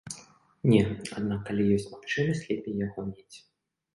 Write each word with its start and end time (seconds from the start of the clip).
Не, 0.71 0.79
аднак 1.17 1.43
калі 1.49 1.67
ёсць 1.75 1.85
магчымасць, 1.93 2.43
лепей 2.49 2.75
яго 2.87 3.05
мець. 3.13 3.37